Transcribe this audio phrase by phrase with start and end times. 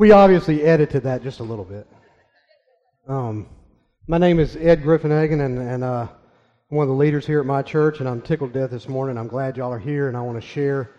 [0.00, 1.86] We obviously edited that just a little bit.
[3.06, 3.46] Um,
[4.06, 6.08] my name is Ed Griffin-Hagen, and, and uh,
[6.70, 8.88] I'm one of the leaders here at my church, and I'm tickled to death this
[8.88, 9.18] morning.
[9.18, 10.92] I'm glad y'all are here, and I want to share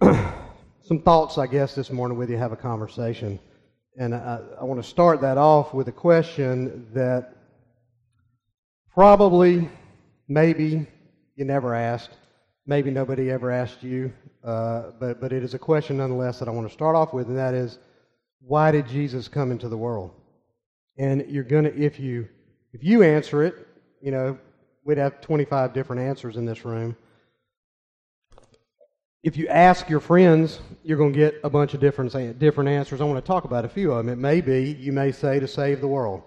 [0.82, 3.38] some thoughts, I guess, this morning with you, have a conversation.
[3.96, 7.32] And I, I want to start that off with a question that
[8.92, 9.70] probably,
[10.26, 10.84] maybe,
[11.36, 12.10] you never asked.
[12.66, 14.12] Maybe nobody ever asked you,
[14.42, 17.28] uh, but, but it is a question nonetheless that I want to start off with,
[17.28, 17.78] and that is,
[18.46, 20.12] why did Jesus come into the world?
[20.96, 22.28] And you're gonna, if you,
[22.72, 23.66] if you answer it,
[24.00, 24.38] you know,
[24.84, 26.96] we'd have 25 different answers in this room.
[29.24, 33.00] If you ask your friends, you're going to get a bunch of different, different answers.
[33.00, 34.12] I want to talk about a few of them.
[34.12, 36.22] It may be, you may say, to save the world.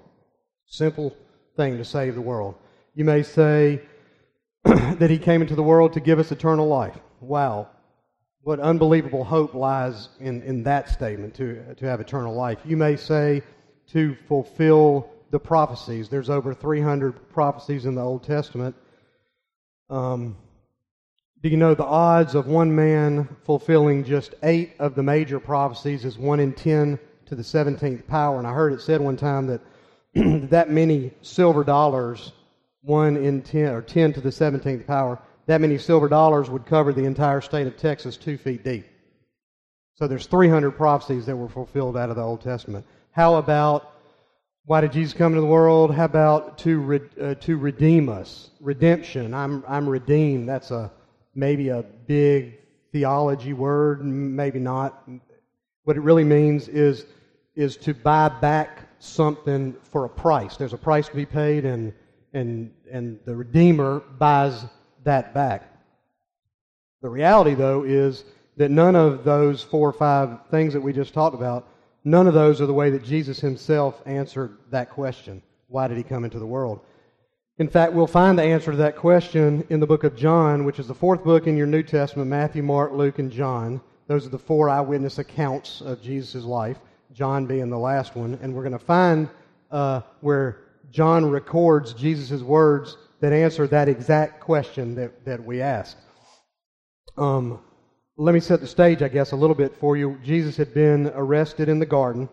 [0.65, 1.15] Simple
[1.55, 2.55] thing to save the world.
[2.95, 3.81] You may say
[4.65, 6.97] that he came into the world to give us eternal life.
[7.21, 7.69] Wow.
[8.41, 12.59] What unbelievable hope lies in, in that statement to, to have eternal life.
[12.65, 13.43] You may say
[13.91, 16.09] to fulfill the prophecies.
[16.09, 18.75] There's over 300 prophecies in the Old Testament.
[19.89, 20.37] Um,
[21.41, 26.03] do you know the odds of one man fulfilling just eight of the major prophecies
[26.05, 28.37] is 1 in 10 to the 17th power?
[28.37, 29.61] And I heard it said one time that
[30.49, 32.33] that many silver dollars,
[32.81, 35.19] 1 in 10, or 10 to the 17th power,
[35.49, 38.85] that many silver dollars would cover the entire state of Texas two feet deep.
[39.95, 42.85] So there's 300 prophecies that were fulfilled out of the Old Testament.
[43.13, 43.91] How about
[44.65, 45.91] why did Jesus come into the world?
[45.95, 48.51] How about to re, uh, to redeem us?
[48.59, 49.33] Redemption.
[49.33, 50.47] I'm I'm redeemed.
[50.47, 50.91] That's a
[51.33, 52.59] maybe a big
[52.91, 55.09] theology word, maybe not.
[55.83, 57.07] What it really means is
[57.55, 60.57] is to buy back something for a price.
[60.57, 61.91] There's a price to be paid, and
[62.33, 64.63] and and the Redeemer buys
[65.09, 65.63] that back.
[67.01, 68.23] The reality, though, is
[68.57, 71.67] that none of those four or five things that we just talked about
[72.03, 75.41] None of those are the way that Jesus himself answered that question.
[75.67, 76.79] Why did he come into the world?
[77.57, 80.79] In fact, we'll find the answer to that question in the book of John, which
[80.79, 83.81] is the fourth book in your New Testament Matthew, Mark, Luke, and John.
[84.07, 86.77] Those are the four eyewitness accounts of Jesus' life,
[87.13, 88.39] John being the last one.
[88.41, 89.29] And we're going to find
[89.69, 95.97] uh, where John records Jesus' words that answer that exact question that, that we asked.
[97.17, 97.59] Um,
[98.17, 100.17] let me set the stage, I guess, a little bit for you.
[100.23, 102.29] Jesus had been arrested in the garden.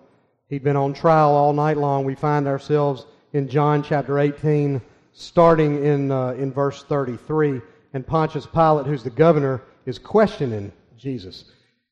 [0.49, 2.05] He'd been on trial all night long.
[2.05, 4.81] We find ourselves in John chapter 18,
[5.13, 7.61] starting in, uh, in verse 33.
[7.95, 11.45] And Pontius Pilate, who's the governor, is questioning Jesus.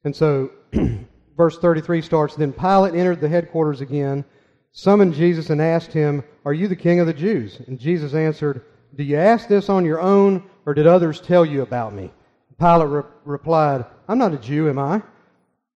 [0.04, 0.50] And so,
[1.36, 4.24] verse 33 starts Then Pilate entered the headquarters again,
[4.72, 7.60] summoned Jesus, and asked him, Are you the king of the Jews?
[7.66, 8.62] And Jesus answered,
[8.96, 12.12] Do you ask this on your own, or did others tell you about me?
[12.58, 15.02] Pilate re- replied, I'm not a Jew, am I?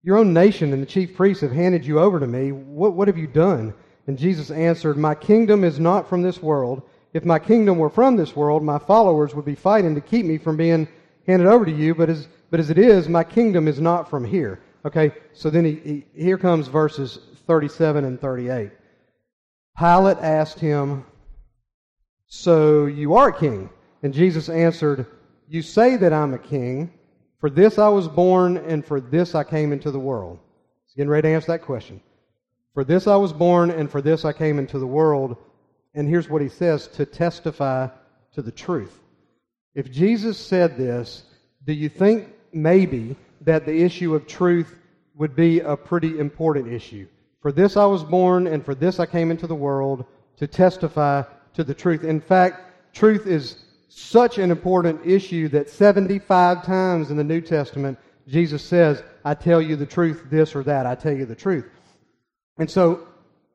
[0.02, 2.52] Your own nation and the chief priests have handed you over to me.
[2.52, 3.74] What, what have you done?
[4.06, 6.82] And Jesus answered, My kingdom is not from this world.
[7.12, 10.38] If my kingdom were from this world, my followers would be fighting to keep me
[10.38, 10.86] from being
[11.26, 11.94] handed over to you.
[11.94, 14.60] But as, but as it is, my kingdom is not from here.
[14.84, 18.70] Okay, so then he, he, here comes verses 37 and 38.
[19.76, 21.04] Pilate asked him,
[22.28, 23.70] So you are a king?
[24.02, 25.06] And Jesus answered,
[25.48, 26.92] you say that I'm a king.
[27.40, 30.38] For this I was born, and for this I came into the world.
[30.86, 32.00] He's getting ready to answer that question.
[32.74, 35.36] For this I was born, and for this I came into the world.
[35.94, 37.88] And here's what he says to testify
[38.34, 39.00] to the truth.
[39.74, 41.22] If Jesus said this,
[41.64, 44.78] do you think maybe that the issue of truth
[45.14, 47.06] would be a pretty important issue?
[47.40, 50.04] For this I was born, and for this I came into the world
[50.36, 51.22] to testify
[51.58, 52.04] to the truth.
[52.04, 53.56] In fact, truth is
[53.88, 57.98] such an important issue that 75 times in the New Testament,
[58.28, 61.68] Jesus says, I tell you the truth, this or that, I tell you the truth.
[62.58, 63.08] And so,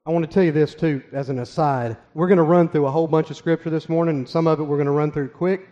[0.06, 1.96] I want to tell you this too, as an aside.
[2.14, 4.60] We're going to run through a whole bunch of scripture this morning, and some of
[4.60, 5.70] it we're going to run through quick.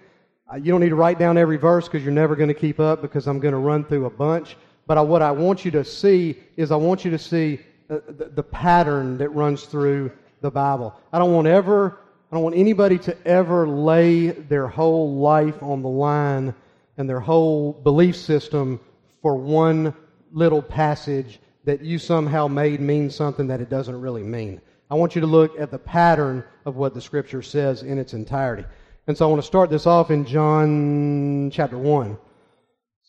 [0.49, 2.79] Uh, you don't need to write down every verse because you're never going to keep
[2.79, 4.55] up because I'm going to run through a bunch.
[4.87, 7.97] But I, what I want you to see is I want you to see uh,
[8.07, 10.95] the, the pattern that runs through the Bible.
[11.11, 11.97] I don't want ever
[12.31, 16.55] I don't want anybody to ever lay their whole life on the line
[16.95, 18.79] and their whole belief system
[19.21, 19.93] for one
[20.31, 24.61] little passage that you somehow made mean something that it doesn't really mean.
[24.89, 28.13] I want you to look at the pattern of what the scripture says in its
[28.13, 28.63] entirety.
[29.07, 32.17] And so I want to start this off in John chapter 1,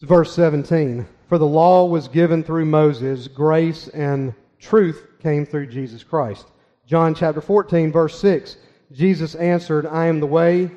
[0.02, 1.06] verse 17.
[1.28, 6.48] For the law was given through Moses, grace and truth came through Jesus Christ.
[6.86, 8.56] John chapter 14, verse 6.
[8.92, 10.70] Jesus answered, I am the way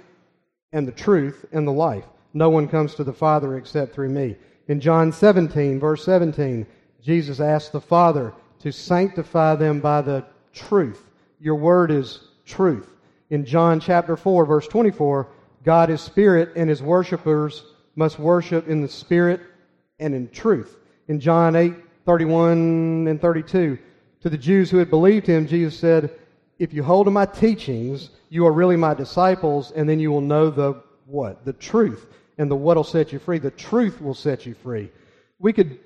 [0.71, 2.06] and the truth and the life.
[2.33, 4.35] No one comes to the Father except through me.
[4.67, 6.65] In John 17, verse 17,
[7.01, 11.09] Jesus asked the Father to sanctify them by the truth.
[11.39, 12.89] Your word is truth.
[13.29, 15.27] In John chapter 4, verse 24,
[15.63, 17.63] God is spirit, and his worshippers
[17.95, 19.41] must worship in the spirit
[20.00, 20.77] and in truth.
[21.07, 21.73] In John 8,
[22.06, 23.77] 31 and 32,
[24.21, 26.11] to the Jews who had believed him, Jesus said,
[26.57, 30.22] If you hold to my teachings, you are really my disciples, and then you will
[30.22, 31.46] know the what?
[31.46, 32.07] The truth.
[32.38, 33.40] And the what will set you free.
[33.40, 34.92] The truth will set you free.
[35.40, 35.80] We could,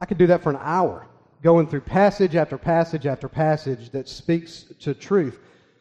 [0.00, 1.06] I could do that for an hour,
[1.42, 5.38] going through passage after passage after passage that speaks to truth.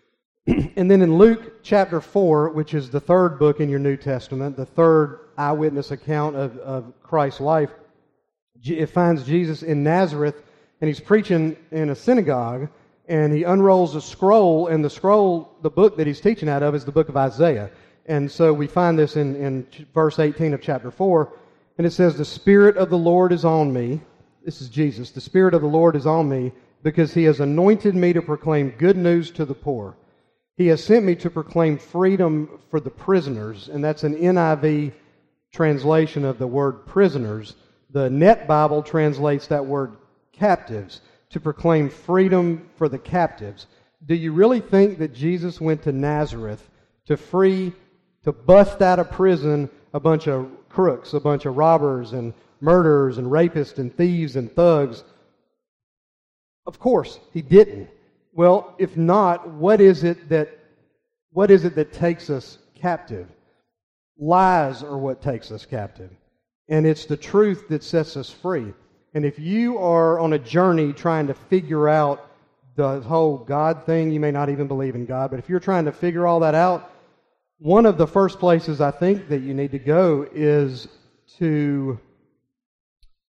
[0.47, 4.55] and then in Luke chapter 4, which is the third book in your New Testament,
[4.55, 7.71] the third eyewitness account of, of Christ's life,
[8.63, 10.41] it finds Jesus in Nazareth,
[10.81, 12.69] and he's preaching in a synagogue,
[13.09, 16.75] and he unrolls a scroll, and the scroll, the book that he's teaching out of,
[16.75, 17.71] is the book of Isaiah.
[18.05, 21.33] And so we find this in, in verse 18 of chapter 4.
[21.79, 23.99] And it says, The Spirit of the Lord is on me.
[24.45, 25.09] This is Jesus.
[25.09, 26.51] The Spirit of the Lord is on me
[26.83, 29.97] because he has anointed me to proclaim good news to the poor.
[30.55, 33.69] He has sent me to proclaim freedom for the prisoners.
[33.69, 34.93] And that's an NIV
[35.51, 37.55] translation of the word prisoners.
[37.89, 39.93] The Net Bible translates that word
[40.31, 43.67] captives, to proclaim freedom for the captives.
[44.05, 46.69] Do you really think that Jesus went to Nazareth
[47.05, 47.73] to free
[48.23, 53.17] to bust out of prison a bunch of crooks, a bunch of robbers and murderers
[53.17, 55.03] and rapists and thieves and thugs?
[56.65, 57.89] Of course, he didn't.
[58.33, 60.55] Well, if not, what is it that
[61.31, 63.27] what is it that takes us captive?
[64.17, 66.11] Lies are what takes us captive.
[66.67, 68.73] And it's the truth that sets us free.
[69.13, 72.29] And if you are on a journey trying to figure out
[72.75, 75.85] the whole God thing, you may not even believe in God, but if you're trying
[75.85, 76.91] to figure all that out,
[77.57, 80.87] one of the first places I think that you need to go is
[81.37, 81.99] to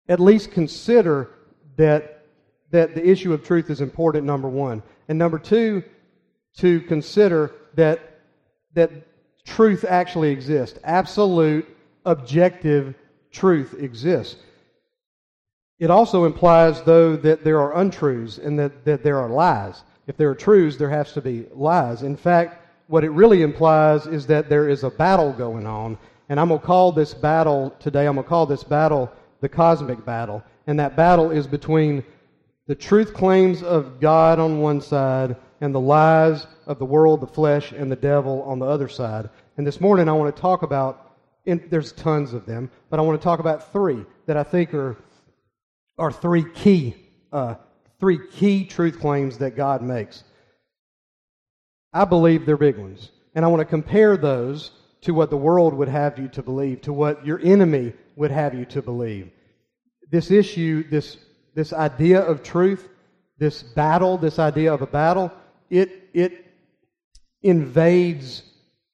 [0.08, 1.30] at least consider
[1.78, 2.26] that,
[2.72, 4.82] that the issue of truth is important, number one.
[5.08, 5.84] And number two,
[6.58, 8.22] to consider that,
[8.74, 8.92] that
[9.46, 10.80] truth actually exists.
[10.84, 11.68] Absolute,
[12.06, 12.96] objective
[13.32, 14.38] truth exists.
[15.80, 19.84] It also implies, though, that there are untruths and that, that there are lies.
[20.08, 22.04] If there are truths, there has to be lies.
[22.04, 25.98] In fact, what it really implies is that there is a battle going on.
[26.30, 29.12] And I'm going to call this battle today, I'm going to call this battle
[29.42, 30.44] the cosmic battle.
[30.68, 32.04] And that battle is between
[32.68, 37.28] the truth claims of God on one side and the lies of the world, the
[37.28, 39.30] flesh, and the devil on the other side.
[39.58, 41.12] And this morning I want to talk about,
[41.46, 44.98] there's tons of them, but I want to talk about three that I think are,
[45.98, 46.96] are three key,
[47.32, 47.56] uh,
[48.00, 50.24] three key truth claims that God makes.
[51.94, 53.12] I believe they're big ones.
[53.34, 54.72] And I want to compare those
[55.02, 58.54] to what the world would have you to believe, to what your enemy would have
[58.54, 59.30] you to believe.
[60.10, 61.18] This issue, this,
[61.54, 62.90] this idea of truth,
[63.38, 65.32] this battle, this idea of a battle,
[65.70, 66.46] it, it
[67.42, 68.44] invades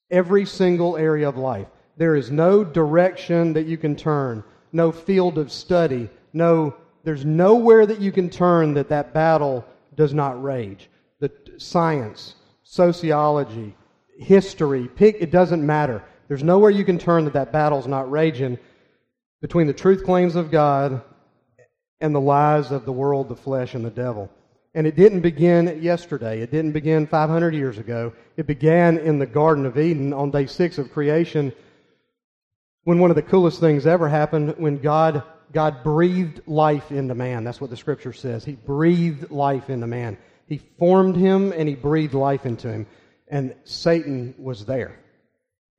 [0.09, 1.67] every single area of life.
[1.97, 7.85] There is no direction that you can turn, no field of study, no, there's nowhere
[7.85, 9.65] that you can turn that that battle
[9.95, 10.89] does not rage.
[11.19, 13.75] The science, sociology,
[14.17, 16.03] history, pick, it doesn't matter.
[16.27, 18.57] There's nowhere you can turn that that battle's not raging
[19.41, 21.01] between the truth claims of God
[21.99, 24.29] and the lies of the world, the flesh, and the devil.
[24.73, 26.41] And it didn't begin yesterday.
[26.41, 28.13] It didn't begin 500 years ago.
[28.37, 31.51] It began in the Garden of Eden on day six of creation
[32.83, 37.43] when one of the coolest things ever happened when God, God breathed life into man.
[37.43, 38.45] That's what the scripture says.
[38.45, 40.17] He breathed life into man.
[40.47, 42.85] He formed him and he breathed life into him.
[43.27, 44.99] And Satan was there.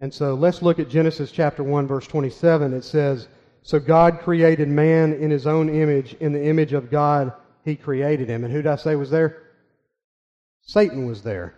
[0.01, 2.73] And so let's look at Genesis chapter 1, verse 27.
[2.73, 3.29] It says,
[3.63, 6.15] So God created man in his own image.
[6.15, 7.33] In the image of God,
[7.65, 8.45] he created him.
[8.45, 9.43] And who did I say was there?
[10.63, 11.55] Satan was there.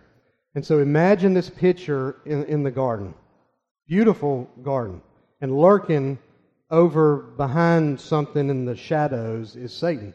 [0.53, 3.13] And so imagine this picture in, in the garden.
[3.87, 5.01] Beautiful garden.
[5.41, 6.17] And lurking
[6.69, 10.13] over behind something in the shadows is Satan.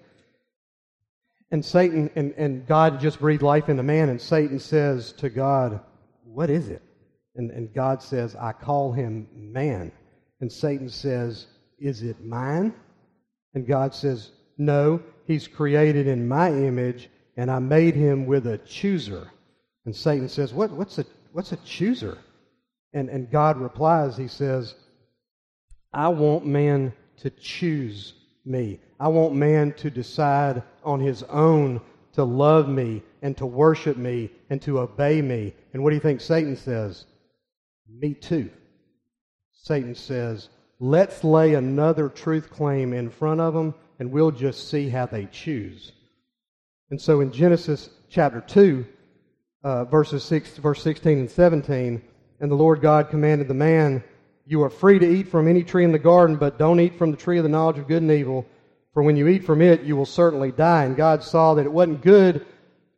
[1.51, 5.81] And Satan and, and God just breathed life into man, and Satan says to God,
[6.25, 6.83] What is it?
[7.35, 9.93] And, and God says, I call him man.
[10.41, 11.47] And Satan says,
[11.79, 12.75] Is it mine?
[13.55, 18.59] And God says, No, he's created in my image, and I made him with a
[18.59, 19.31] chooser.
[19.87, 22.19] And Satan says, what, what's, a, what's a chooser?
[22.93, 24.75] And, and God replies, He says,
[25.93, 28.81] I want man to choose me.
[28.99, 31.81] I want man to decide on his own
[32.13, 35.55] to love me and to worship me and to obey me.
[35.73, 37.07] And what do you think Satan says?
[37.89, 38.51] Me too.
[39.53, 44.89] Satan says, let's lay another truth claim in front of them and we'll just see
[44.89, 45.93] how they choose.
[46.91, 48.85] And so in Genesis chapter 2,
[49.63, 52.03] uh, verses 6, verse 16 and 17,
[52.41, 54.03] and the Lord God commanded the man,
[54.47, 57.11] You are free to eat from any tree in the garden, but don't eat from
[57.11, 58.47] the tree of the knowledge of good and evil,
[58.93, 60.85] for when you eat from it, you will certainly die.
[60.85, 62.45] And God saw that it wasn't good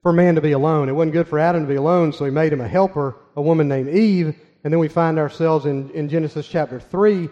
[0.02, 0.88] for man to be alone.
[0.88, 3.42] It wasn't good for Adam to be alone, so he made him a helper, a
[3.42, 4.34] woman named Eve.
[4.64, 7.28] And then we find ourselves in, in Genesis chapter 3,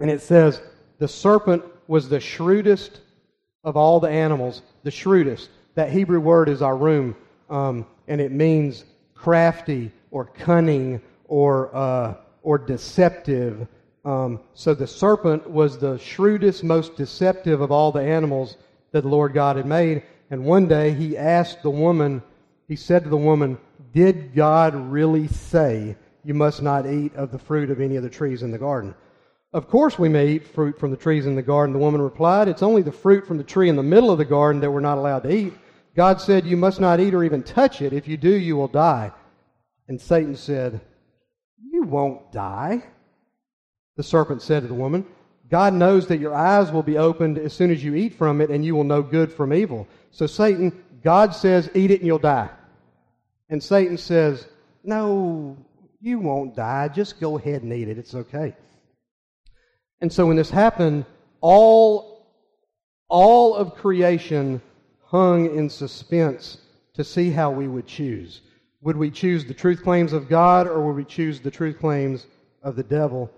[0.00, 0.60] and it says,
[0.98, 3.00] The serpent was the shrewdest
[3.62, 5.48] of all the animals, the shrewdest.
[5.74, 7.16] That Hebrew word is arum,
[7.50, 13.66] um, and it means crafty or cunning or, uh, or deceptive.
[14.04, 18.56] Um, so the serpent was the shrewdest, most deceptive of all the animals
[18.92, 20.04] that the Lord God had made.
[20.30, 22.22] And one day he asked the woman,
[22.68, 23.58] he said to the woman,
[23.92, 28.10] Did God really say you must not eat of the fruit of any of the
[28.10, 28.94] trees in the garden?
[29.52, 32.48] Of course we may eat fruit from the trees in the garden, the woman replied.
[32.48, 34.80] It's only the fruit from the tree in the middle of the garden that we're
[34.80, 35.54] not allowed to eat.
[35.96, 37.92] God said, You must not eat or even touch it.
[37.92, 39.12] If you do, you will die.
[39.88, 40.80] And Satan said,
[41.84, 42.82] won't die.
[43.96, 45.06] The serpent said to the woman,
[45.50, 48.50] God knows that your eyes will be opened as soon as you eat from it,
[48.50, 49.86] and you will know good from evil.
[50.10, 50.72] So, Satan,
[51.02, 52.50] God says, Eat it and you'll die.
[53.50, 54.48] And Satan says,
[54.82, 55.56] No,
[56.00, 56.88] you won't die.
[56.88, 57.98] Just go ahead and eat it.
[57.98, 58.56] It's okay.
[60.00, 61.04] And so when this happened,
[61.40, 62.26] all,
[63.08, 64.60] all of creation
[65.04, 66.58] hung in suspense
[66.94, 68.40] to see how we would choose.
[68.84, 72.26] Would we choose the truth claims of God or would we choose the truth claims
[72.62, 73.30] of the devil?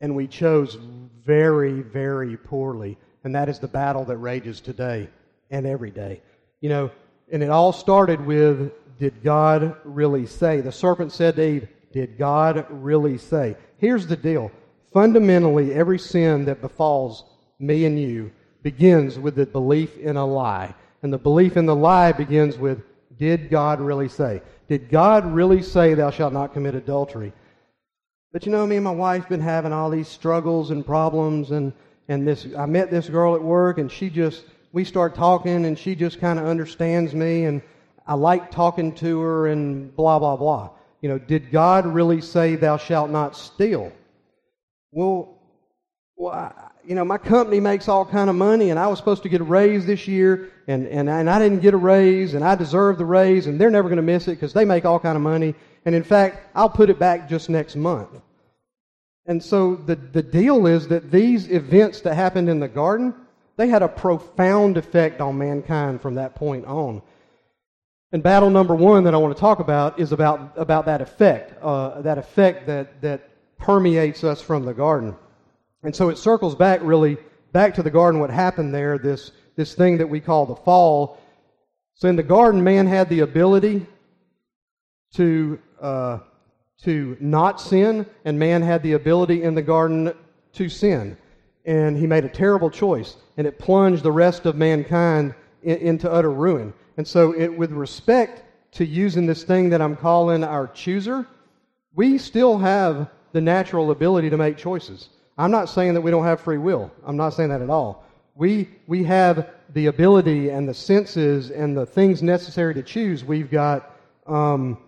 [0.00, 0.78] And we chose
[1.26, 2.96] very, very poorly.
[3.22, 5.10] And that is the battle that rages today
[5.50, 6.22] and every day.
[6.62, 6.90] You know,
[7.30, 10.62] and it all started with Did God really say?
[10.62, 13.56] The serpent said to Eve, Did God really say?
[13.76, 14.50] Here's the deal
[14.90, 17.24] fundamentally, every sin that befalls
[17.58, 18.32] me and you
[18.62, 20.74] begins with the belief in a lie.
[21.02, 22.80] And the belief in the lie begins with,
[23.18, 24.42] did God really say?
[24.68, 27.32] Did God really say, thou shalt not commit adultery?
[28.32, 31.72] But you know, me and my wife been having all these struggles and problems, and,
[32.08, 35.78] and this, I met this girl at work, and she just, we start talking, and
[35.78, 37.62] she just kind of understands me, and
[38.06, 40.70] I like talking to her, and blah, blah, blah.
[41.00, 43.92] You know, did God really say, thou shalt not steal?
[44.96, 45.38] well,
[46.16, 49.22] well I, you know, my company makes all kind of money, and I was supposed
[49.24, 52.44] to get a raise this year, and, and, and I didn't get a raise, and
[52.44, 54.98] I deserve the raise, and they're never going to miss it because they make all
[54.98, 55.54] kind of money.
[55.84, 58.10] And in fact, I'll put it back just next month.
[59.26, 63.14] And so the, the deal is that these events that happened in the garden,
[63.56, 67.02] they had a profound effect on mankind from that point on.
[68.12, 71.60] And battle number one that I want to talk about is about, about that effect,
[71.62, 75.16] uh, that effect that, that permeates us from the garden.
[75.82, 77.18] And so it circles back really
[77.52, 81.18] back to the garden, what happened there, this, this thing that we call the fall.
[81.94, 83.86] So in the garden, man had the ability
[85.14, 86.18] to, uh,
[86.82, 90.12] to not sin, and man had the ability in the garden
[90.52, 91.16] to sin.
[91.64, 96.10] And he made a terrible choice, and it plunged the rest of mankind in, into
[96.10, 96.72] utter ruin.
[96.96, 101.26] And so, it, with respect to using this thing that I'm calling our chooser,
[101.94, 105.08] we still have the natural ability to make choices.
[105.38, 106.90] I'm not saying that we don't have free will.
[107.04, 108.05] I'm not saying that at all.
[108.36, 113.24] We, we have the ability and the senses and the things necessary to choose.
[113.24, 114.78] We've got, um,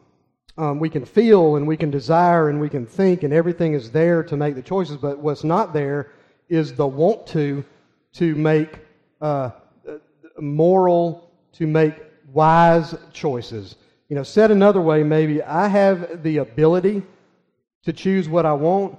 [0.59, 3.91] um, we can feel and we can desire and we can think, and everything is
[3.91, 4.99] there to make the choices.
[4.99, 6.13] But what's not there
[6.49, 7.65] is the want to
[8.15, 8.81] to make
[9.21, 9.51] uh,
[10.41, 11.95] moral, to make
[12.33, 13.77] wise choices.
[14.09, 17.03] You know, said another way, maybe I have the ability
[17.85, 18.99] to choose what I want,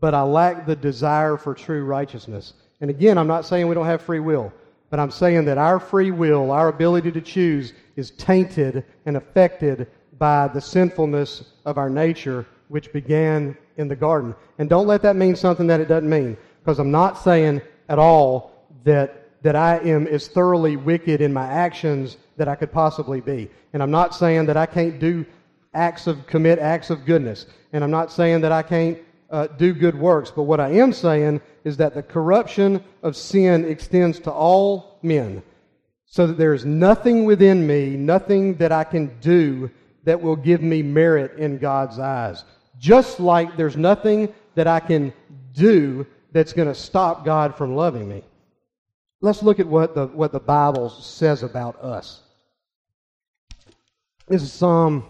[0.00, 2.54] but I lack the desire for true righteousness.
[2.80, 4.52] And again, I'm not saying we don't have free will,
[4.90, 9.88] but I'm saying that our free will, our ability to choose, is tainted and affected
[10.18, 14.34] by the sinfulness of our nature, which began in the garden.
[14.58, 17.98] And don't let that mean something that it doesn't mean, because I'm not saying at
[17.98, 23.20] all that that I am as thoroughly wicked in my actions that I could possibly
[23.20, 23.50] be.
[23.72, 25.24] And I'm not saying that I can't do
[25.74, 27.46] acts of commit acts of goodness.
[27.72, 28.98] And I'm not saying that I can't
[29.30, 33.64] uh, do good works, but what I am saying is that the corruption of sin
[33.64, 35.42] extends to all men.
[36.06, 39.70] So that there is nothing within me, nothing that I can do
[40.04, 42.44] that will give me merit in God's eyes.
[42.78, 45.12] Just like there's nothing that I can
[45.52, 48.22] do that's going to stop God from loving me.
[49.20, 52.22] Let's look at what the, what the Bible says about us.
[54.28, 55.04] This is Psalm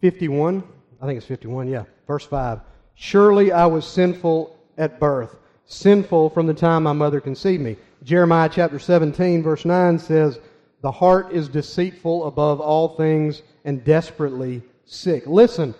[0.00, 0.62] 51.
[1.00, 1.84] I think it's 51, yeah.
[2.06, 2.60] Verse 5.
[2.94, 7.76] Surely I was sinful at birth, sinful from the time my mother conceived me.
[8.02, 10.38] Jeremiah chapter 17, verse 9 says,
[10.80, 15.26] The heart is deceitful above all things and desperately sick.
[15.26, 15.74] Listen,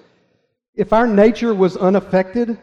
[0.75, 2.59] if our nature was unaffected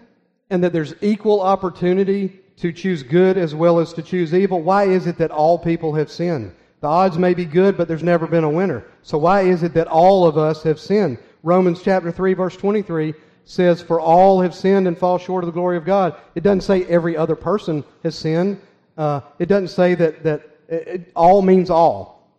[0.49, 4.85] and that there's equal opportunity to choose good as well as to choose evil, why
[4.85, 6.53] is it that all people have sinned?
[6.81, 8.85] The odds may be good, but there's never been a winner.
[9.03, 11.17] So why is it that all of us have sinned?
[11.43, 13.13] Romans chapter 3 verse 23
[13.49, 16.15] says, For all have sinned and fall short of the glory of God.
[16.35, 18.61] It doesn't say every other person has sinned.
[18.95, 22.31] Uh, it doesn't say that, that it, it, all means all.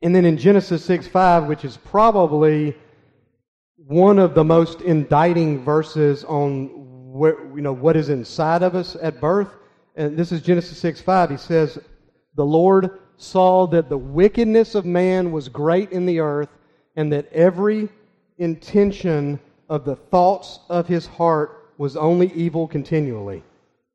[0.00, 2.74] And then in Genesis 6 5, which is probably
[3.76, 6.70] one of the most indicting verses on
[7.12, 9.48] what, you know, what is inside of us at birth,
[9.96, 11.78] and this is Genesis 6 5, he says,
[12.36, 16.48] The Lord saw that the wickedness of man was great in the earth,
[16.96, 17.90] and that every
[18.38, 19.38] intention
[19.74, 23.42] of the thoughts of his heart was only evil continually.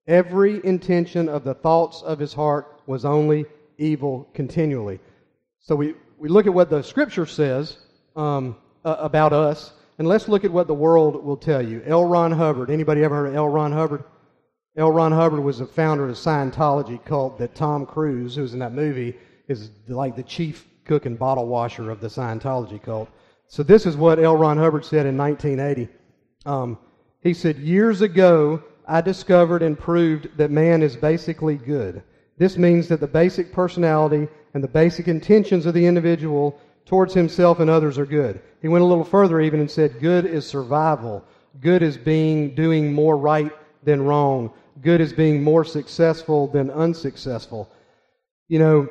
[0.08, 3.46] Every intention of the thoughts of his heart was only
[3.78, 5.00] evil continually.
[5.62, 7.78] So we, we look at what the scripture says
[8.18, 11.82] um, uh, about us, and let's look at what the world will tell you.
[11.86, 12.04] L.
[12.04, 12.70] Ron Hubbard.
[12.70, 13.48] Anybody ever heard of L.
[13.48, 14.04] Ron Hubbard?
[14.76, 14.92] L.
[14.92, 19.16] Ron Hubbard was the founder of Scientology cult that Tom Cruise, who's in that movie,
[19.48, 23.10] is like the chief cook and bottle washer of the Scientology cult.
[23.50, 24.38] So this is what L.
[24.38, 25.92] Ron Hubbard said in 1980.
[26.46, 26.78] Um,
[27.22, 32.04] he said, Years ago, I discovered and proved that man is basically good.
[32.38, 37.60] This means that the basic personality and the basic intentions of the individual towards himself
[37.60, 38.40] and others are good.
[38.62, 41.26] He went a little further even and said, Good is survival.
[41.60, 43.52] Good is being doing more right
[43.84, 44.54] than wrong.
[44.84, 47.68] Good is being more successful than unsuccessful.
[48.48, 48.90] You know,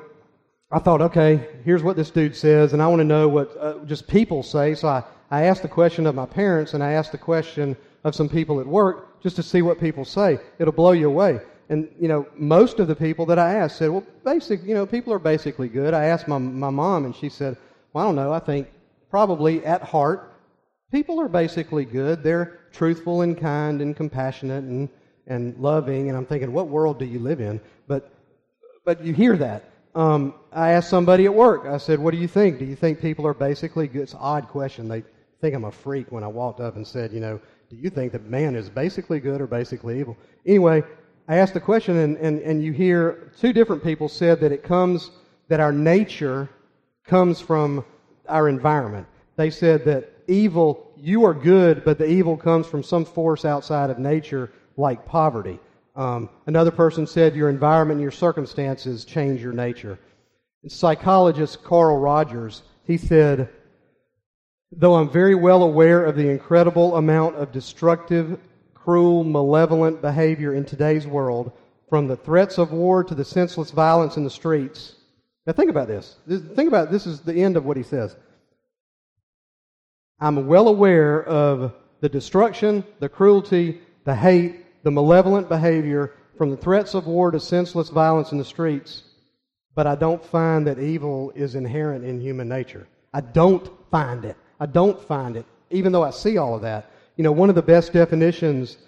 [0.70, 3.78] I thought, okay, here's what this dude says, and I want to know what uh,
[3.86, 4.74] just people say.
[4.74, 8.14] So I, I asked the question of my parents, and I asked the question of
[8.14, 10.38] some people at work just to see what people say.
[10.58, 11.40] It'll blow you away.
[11.70, 14.84] And, you know, most of the people that I asked said, well, basic, you know,
[14.84, 15.94] people are basically good.
[15.94, 17.56] I asked my, my mom, and she said,
[17.92, 18.32] well, I don't know.
[18.32, 18.68] I think
[19.10, 20.34] probably at heart,
[20.92, 22.22] people are basically good.
[22.22, 24.90] They're truthful and kind and compassionate and,
[25.26, 26.08] and loving.
[26.08, 27.58] And I'm thinking, what world do you live in?
[27.86, 28.12] But,
[28.84, 29.64] but you hear that.
[29.98, 32.60] Um, I asked somebody at work, I said, What do you think?
[32.60, 34.02] Do you think people are basically good?
[34.02, 34.86] It's an odd question.
[34.86, 35.02] They
[35.40, 38.12] think I'm a freak when I walked up and said, You know, do you think
[38.12, 40.16] that man is basically good or basically evil?
[40.46, 40.84] Anyway,
[41.26, 44.62] I asked the question, and, and, and you hear two different people said that it
[44.62, 45.10] comes,
[45.48, 46.48] that our nature
[47.04, 47.84] comes from
[48.28, 49.08] our environment.
[49.34, 53.90] They said that evil, you are good, but the evil comes from some force outside
[53.90, 55.58] of nature, like poverty.
[55.98, 59.98] Um, another person said your environment and your circumstances change your nature.
[60.68, 63.48] Psychologist Carl Rogers, he said,
[64.70, 68.38] Though I'm very well aware of the incredible amount of destructive,
[68.74, 71.50] cruel, malevolent behavior in today's world,
[71.88, 74.94] from the threats of war to the senseless violence in the streets.
[75.46, 76.16] Now, think about this.
[76.28, 78.14] Think about this is the end of what he says.
[80.20, 86.56] I'm well aware of the destruction, the cruelty, the hate, the malevolent behavior, from the
[86.56, 89.02] threats of war to senseless violence in the streets,
[89.74, 92.86] but I don't find that evil is inherent in human nature.
[93.12, 94.36] I don't find it.
[94.60, 96.90] I don't find it, even though I see all of that.
[97.16, 98.78] You know, one of the best definitions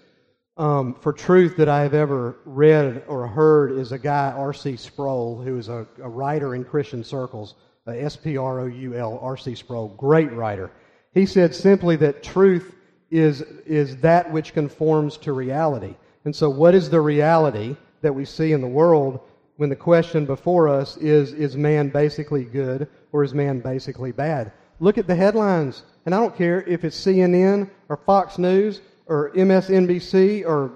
[0.57, 4.77] um, for truth that I have ever read or heard is a guy, R.C.
[4.77, 7.55] Sproul, who is a, a writer in Christian circles,
[7.87, 9.55] uh, S P R O U L, R.C.
[9.55, 10.71] Sproul, great writer.
[11.15, 12.75] He said simply that truth
[13.11, 15.95] is, is that which conforms to reality.
[16.25, 19.21] And so, what is the reality that we see in the world
[19.57, 24.53] when the question before us is is man basically good or is man basically bad?
[24.79, 25.83] Look at the headlines.
[26.07, 30.73] And I don't care if it's CNN or Fox News or MSNBC or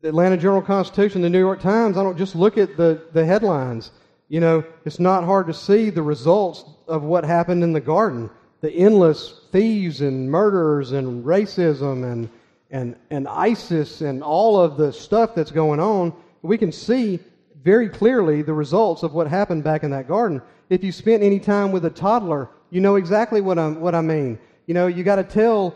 [0.00, 1.98] the Atlanta Journal Constitution, the New York Times.
[1.98, 3.90] I don't just look at the, the headlines.
[4.28, 8.30] You know, it's not hard to see the results of what happened in the garden
[8.60, 12.28] the endless thieves and murderers and racism and,
[12.70, 17.20] and, and ISIS and all of the stuff that's going on, we can see
[17.62, 20.42] very clearly the results of what happened back in that garden.
[20.70, 24.00] If you spent any time with a toddler, you know exactly what, I'm, what I
[24.00, 24.38] mean.
[24.66, 25.74] You know, you got to tell,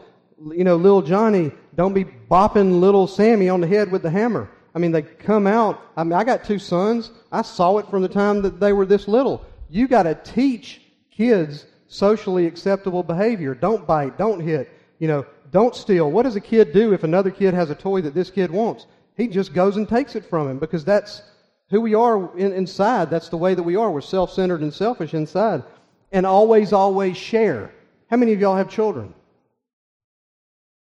[0.51, 4.51] you know, little Johnny, don't be bopping little Sammy on the head with the hammer.
[4.75, 5.81] I mean, they come out.
[5.97, 7.11] I mean, I got two sons.
[7.31, 9.45] I saw it from the time that they were this little.
[9.69, 13.55] You got to teach kids socially acceptable behavior.
[13.55, 16.11] Don't bite, don't hit, you know, don't steal.
[16.11, 18.87] What does a kid do if another kid has a toy that this kid wants?
[19.17, 21.23] He just goes and takes it from him because that's
[21.69, 23.11] who we are in, inside.
[23.11, 23.91] That's the way that we are.
[23.91, 25.65] We're self centered and selfish inside.
[26.13, 27.71] And always, always share.
[28.09, 29.13] How many of y'all have children?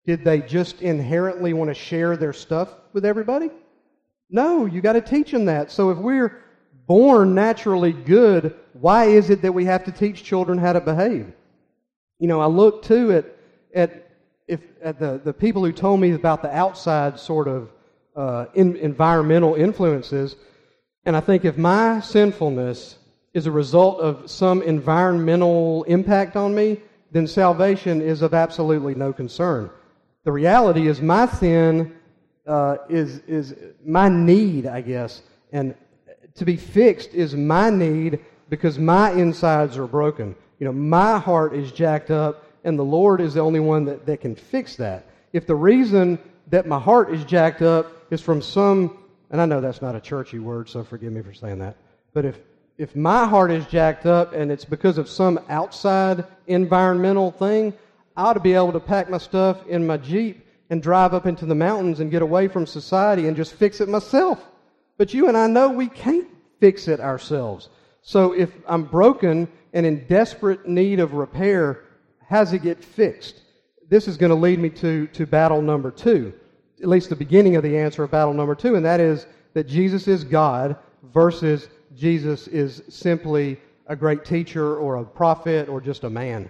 [0.05, 3.51] Did they just inherently want to share their stuff with everybody?
[4.29, 5.71] No, you got to teach them that.
[5.71, 6.43] So if we're
[6.87, 11.33] born naturally good why is it that we have to teach children how to behave?
[12.19, 13.25] You know, I look too at,
[13.75, 14.11] at,
[14.47, 17.71] if, at the, the people who told me about the outside sort of
[18.17, 20.37] uh, in, environmental influences,
[21.05, 22.99] and I think if my sinfulness
[23.33, 26.79] is a result of some environmental impact on me,
[27.13, 29.71] then salvation is of absolutely no concern.
[30.25, 31.97] The reality is my sin
[32.47, 33.55] uh, is, is
[33.85, 35.75] my need, I guess, and
[36.35, 40.35] to be fixed is my need because my insides are broken.
[40.59, 44.05] You know, my heart is jacked up, and the Lord is the only one that,
[44.05, 45.07] that can fix that.
[45.33, 48.99] If the reason that my heart is jacked up is from some,
[49.31, 51.77] and I know that's not a churchy word, so forgive me for saying that,
[52.13, 52.39] but if,
[52.77, 57.73] if my heart is jacked up and it's because of some outside environmental thing,
[58.17, 61.27] I ought to be able to pack my stuff in my Jeep and drive up
[61.27, 64.45] into the mountains and get away from society and just fix it myself.
[64.99, 67.69] But you and I know we can't fix it ourselves.
[68.03, 71.85] So if I'm broken and in desperate need of repair,
[72.29, 73.43] how does it get fixed?
[73.89, 76.33] This is going to lead me to, to battle number two,
[76.81, 79.67] at least the beginning of the answer of battle number two, and that is that
[79.67, 80.77] Jesus is God
[81.13, 86.49] versus Jesus is simply a great teacher or a prophet or just a man.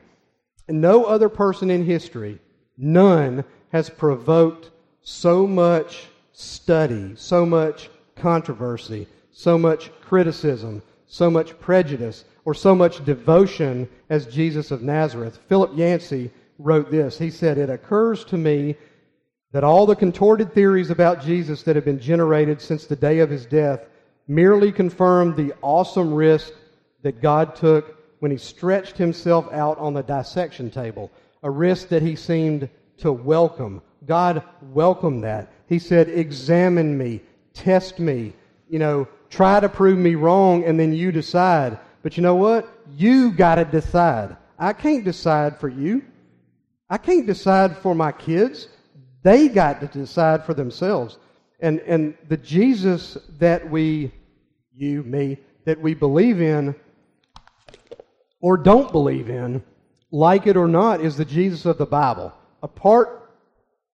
[0.68, 2.38] No other person in history,
[2.76, 4.70] none, has provoked
[5.02, 13.04] so much study, so much controversy, so much criticism, so much prejudice, or so much
[13.04, 15.40] devotion as Jesus of Nazareth.
[15.48, 17.18] Philip Yancey wrote this.
[17.18, 18.76] He said, It occurs to me
[19.50, 23.28] that all the contorted theories about Jesus that have been generated since the day of
[23.28, 23.86] his death
[24.28, 26.52] merely confirm the awesome risk
[27.02, 31.10] that God took when he stretched himself out on the dissection table,
[31.42, 32.68] a risk that he seemed
[32.98, 33.82] to welcome.
[34.06, 35.50] God welcomed that.
[35.66, 37.20] He said, Examine me,
[37.52, 38.32] test me,
[38.68, 41.78] you know, try to prove me wrong, and then you decide.
[42.02, 42.68] But you know what?
[42.96, 44.36] You got to decide.
[44.58, 46.02] I can't decide for you.
[46.88, 48.68] I can't decide for my kids.
[49.22, 51.18] They got to decide for themselves.
[51.60, 54.12] And, and the Jesus that we,
[54.74, 56.74] you, me, that we believe in
[58.40, 59.62] or don't believe in,
[60.10, 62.32] like it or not, is the Jesus of the Bible.
[62.62, 63.30] Apart,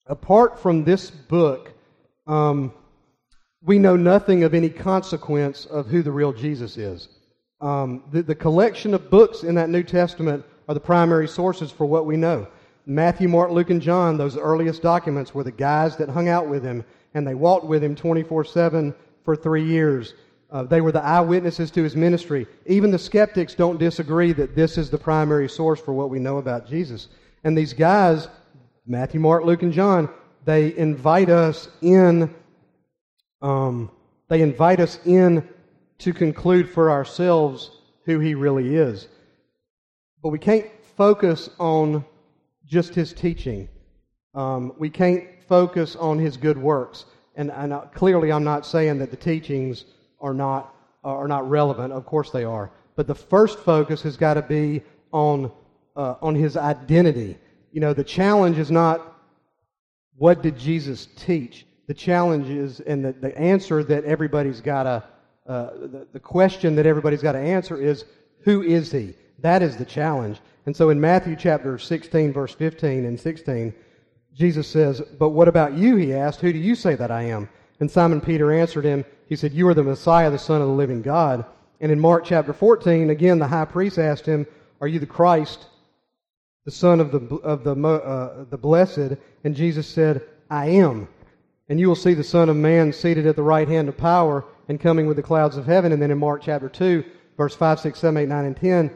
[0.06, 1.72] apart from this book,
[2.28, 2.74] um,
[3.66, 7.08] we know nothing of any consequence of who the real Jesus is.
[7.62, 11.86] Um, the, the collection of books in that New Testament are the primary sources for
[11.86, 12.48] what we know.
[12.86, 16.64] Matthew, Mark, Luke, and John, those earliest documents, were the guys that hung out with
[16.64, 20.14] him and they walked with him 24 7 for three years.
[20.52, 22.46] Uh, they were the eyewitnesses to his ministry.
[22.66, 26.38] Even the skeptics don't disagree that this is the primary source for what we know
[26.38, 27.08] about Jesus.
[27.44, 28.28] And these guys,
[28.86, 30.10] Matthew, Mark, Luke, and John,
[30.44, 32.34] they invite us in.
[33.44, 33.92] Um,
[34.30, 35.48] they invite us in
[36.00, 37.70] to conclude for ourselves
[38.06, 39.08] who he really is.
[40.24, 40.66] But we can't
[40.98, 42.04] focus on
[42.66, 43.68] just his teaching.
[44.34, 47.06] Um, we can't focus on his good works.
[47.36, 49.86] And, and clearly, I'm not saying that the teachings
[50.20, 51.94] are not, are not relevant.
[51.94, 52.72] Of course, they are.
[52.96, 55.52] But the first focus has got to be on,
[55.96, 57.38] uh, on his identity.
[57.72, 59.10] You know, the challenge is not
[60.16, 61.66] what did Jesus teach?
[61.88, 65.04] The challenge is, and the, the answer that everybody's got to,
[65.48, 68.06] uh, the, the question that everybody's got to answer is,
[68.44, 69.16] who is he?
[69.40, 70.40] That is the challenge.
[70.66, 73.74] And so in Matthew chapter 16, verse 15 and 16,
[74.34, 75.96] Jesus says, But what about you?
[75.98, 77.50] He asked, Who do you say that I am?
[77.80, 80.74] And Simon Peter answered him, He said, You are the Messiah, the Son of the
[80.74, 81.46] living God.
[81.82, 84.48] And in Mark chapter 14, again, the high priest asked him,
[84.80, 85.68] Are you the Christ,
[86.66, 89.18] the Son of the, of the, uh, the Blessed?
[89.44, 91.08] And Jesus said, I am.
[91.74, 94.46] And you will see the Son of Man seated at the right hand of power
[94.70, 95.92] and coming with the clouds of heaven.
[95.92, 97.04] And then in Mark chapter 2,
[97.36, 98.92] verse 5, 6, 7, 8, 9, and 10,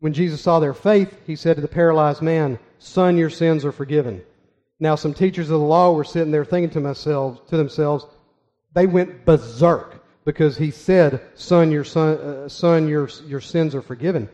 [0.00, 3.72] when Jesus saw their faith, he said to the paralyzed man, Son, your sins are
[3.72, 4.22] forgiven.
[4.80, 8.04] Now, some teachers of the law were sitting there thinking to, myself, to themselves,
[8.74, 13.80] they went berserk because he said, Son, your, son, uh, son your, your sins are
[13.80, 14.28] forgiven.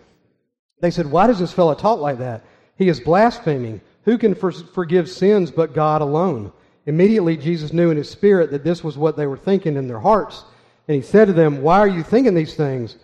[0.81, 2.43] They said, Why does this fellow talk like that?
[2.77, 3.81] He is blaspheming.
[4.07, 6.51] Who can for- forgive sins but God alone?
[6.87, 10.01] Immediately, Jesus knew in his spirit that this was what they were thinking in their
[10.01, 10.45] hearts.
[10.89, 12.97] And he said to them, Why are you thinking these things?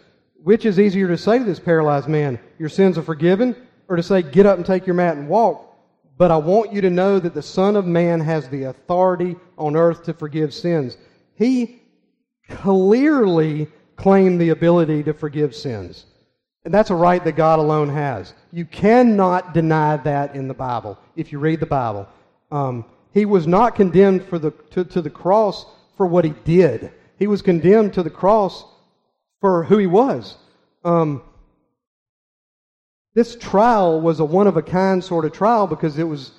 [0.42, 3.54] Which is easier to say to this paralyzed man, Your sins are forgiven,
[3.88, 5.64] or to say, Get up and take your mat and walk?
[6.16, 9.76] But I want you to know that the Son of Man has the authority on
[9.76, 10.96] earth to forgive sins.
[11.36, 11.82] He
[12.48, 16.06] clearly claimed the ability to forgive sins.
[16.64, 18.34] And that's a right that God alone has.
[18.52, 22.08] You cannot deny that in the Bible if you read the Bible.
[22.50, 25.66] Um, he was not condemned for the, to, to the cross
[25.96, 26.92] for what he did.
[27.18, 28.64] He was condemned to the cross
[29.40, 30.36] for who he was.
[30.84, 31.22] Um,
[33.14, 36.32] this trial was a one of a kind sort of trial because it was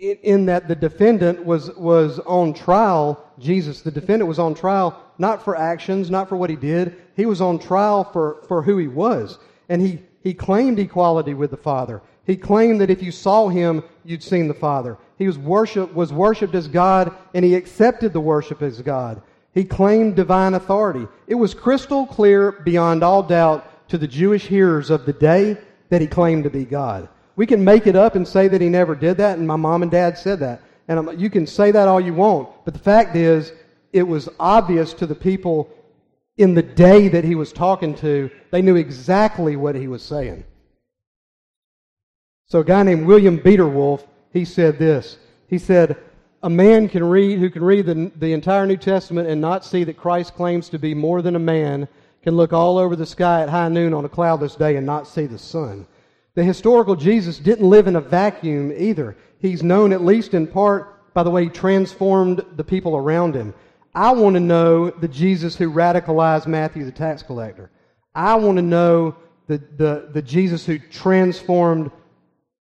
[0.00, 3.24] in, in that the defendant was, was on trial.
[3.38, 6.96] Jesus, the defendant, was on trial not for actions, not for what he did.
[7.14, 9.38] He was on trial for, for who he was.
[9.68, 12.02] And he, he claimed equality with the Father.
[12.24, 14.96] He claimed that if you saw him, you'd seen the Father.
[15.20, 19.20] He was worship was worshipped as God, and he accepted the worship as God.
[19.52, 21.06] He claimed divine authority.
[21.26, 25.58] It was crystal clear beyond all doubt to the Jewish hearers of the day
[25.90, 27.06] that he claimed to be God.
[27.36, 29.82] We can make it up and say that he never did that, and my mom
[29.82, 30.62] and dad said that.
[30.88, 33.52] And I'm, you can say that all you want, but the fact is,
[33.92, 35.68] it was obvious to the people
[36.38, 40.44] in the day that he was talking to, they knew exactly what he was saying.
[42.46, 45.18] So a guy named William Biederwolf, he said this.
[45.48, 45.96] He said,
[46.42, 49.84] a man can read, who can read the, the entire New Testament and not see
[49.84, 51.86] that Christ claims to be more than a man
[52.22, 55.06] can look all over the sky at high noon on a cloudless day and not
[55.06, 55.86] see the sun.
[56.34, 59.16] The historical Jesus didn't live in a vacuum either.
[59.38, 63.52] He's known, at least in part, by the way he transformed the people around him.
[63.94, 67.70] I want to know the Jesus who radicalized Matthew the tax collector.
[68.14, 69.16] I want to know
[69.46, 71.90] the, the, the Jesus who transformed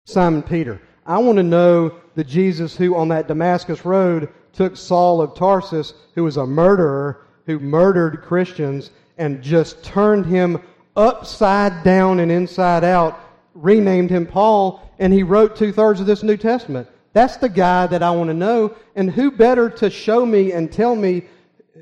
[0.07, 0.81] Simon Peter.
[1.09, 5.95] I want to know the Jesus who, on that Damascus road, took Saul of Tarsus,
[6.15, 10.61] who was a murderer, who murdered Christians, and just turned him
[10.97, 13.19] upside down and inside out,
[13.55, 16.87] renamed him Paul, and he wrote two thirds of this New Testament.
[17.15, 18.77] That's the guy that I want to know.
[18.95, 21.25] And who better to show me and tell me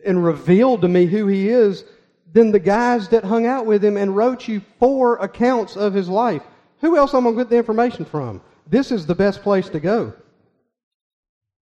[0.05, 1.85] and reveal to me who he is
[2.33, 6.09] than the guys that hung out with him and wrote you four accounts of his
[6.09, 6.43] life?
[6.81, 8.41] Who else am I going to get the information from?
[8.66, 10.12] This is the best place to go.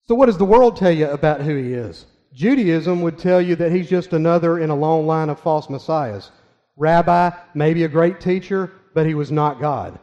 [0.06, 2.06] So, what does the world tell you about who he is?
[2.32, 6.30] Judaism would tell you that he's just another in a long line of false messiahs.
[6.76, 9.98] Rabbi, maybe a great teacher, but he was not God.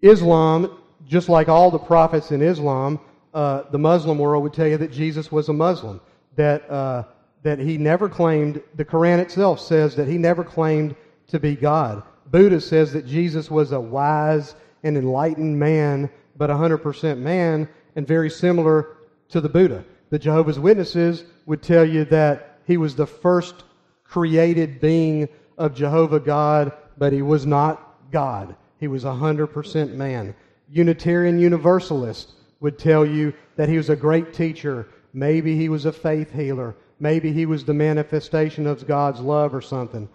[0.00, 3.00] Islam, just like all the prophets in Islam,
[3.34, 6.00] uh, the Muslim world would tell you that Jesus was a Muslim,
[6.36, 7.04] that, uh,
[7.42, 10.94] that he never claimed, the Quran itself says that he never claimed
[11.28, 12.02] to be God.
[12.30, 18.30] Buddha says that Jesus was a wise and enlightened man, but 100% man, and very
[18.30, 18.96] similar
[19.28, 19.84] to the Buddha.
[20.10, 23.64] The Jehovah's Witnesses would tell you that he was the first
[24.04, 28.54] created being of Jehovah God, but he was not God.
[28.78, 30.34] He was 100% man.
[30.68, 34.88] Unitarian Universalist would tell you that he was a great teacher.
[35.12, 36.74] Maybe he was a faith healer.
[37.00, 40.08] Maybe he was the manifestation of God's love or something.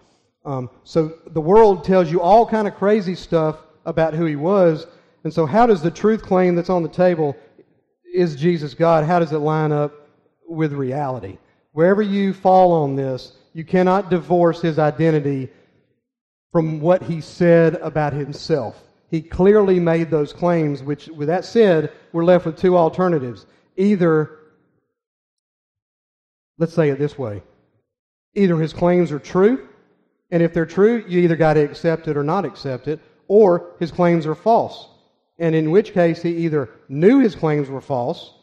[0.44, 4.86] Um, so the world tells you all kind of crazy stuff about who he was.
[5.24, 7.36] And so, how does the truth claim that's on the table,
[8.14, 10.08] is Jesus God, how does it line up
[10.46, 11.38] with reality?
[11.72, 15.48] Wherever you fall on this, you cannot divorce his identity
[16.52, 18.82] from what he said about himself.
[19.10, 23.46] He clearly made those claims, which, with that said, we're left with two alternatives.
[23.76, 24.38] Either,
[26.58, 27.42] let's say it this way
[28.34, 29.66] either his claims are true,
[30.30, 33.70] and if they're true, you either got to accept it or not accept it, or
[33.78, 34.88] his claims are false.
[35.38, 38.34] And in which case, he either knew his claims were false,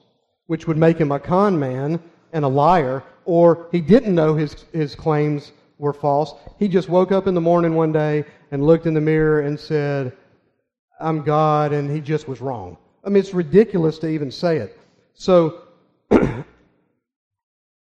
[0.48, 2.00] which would make him a con man
[2.32, 6.34] and a liar, or he didn't know his, his claims were false.
[6.58, 9.60] He just woke up in the morning one day and looked in the mirror and
[9.60, 10.16] said,
[11.00, 12.78] I'm God, and he just was wrong.
[13.04, 14.80] I mean, it's ridiculous to even say it.
[15.14, 15.64] So,
[16.12, 16.46] if,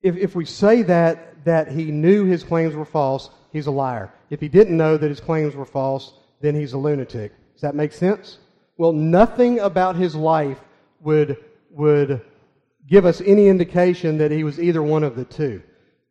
[0.02, 4.12] if we say that, that he knew his claims were false, he's a liar.
[4.30, 7.32] If he didn't know that his claims were false, then he's a lunatic.
[7.52, 8.38] Does that make sense?
[8.76, 10.58] Well, nothing about his life
[11.00, 11.36] would,
[11.70, 12.22] would
[12.88, 15.62] give us any indication that he was either one of the two.